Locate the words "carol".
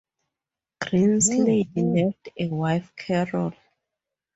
2.95-3.53